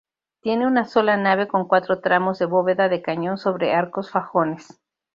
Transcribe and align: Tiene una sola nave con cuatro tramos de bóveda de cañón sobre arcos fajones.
Tiene 0.41 0.65
una 0.65 0.85
sola 0.85 1.15
nave 1.15 1.47
con 1.47 1.67
cuatro 1.67 1.99
tramos 2.01 2.39
de 2.39 2.47
bóveda 2.47 2.89
de 2.89 3.03
cañón 3.03 3.37
sobre 3.37 3.75
arcos 3.75 4.09
fajones. 4.09 4.79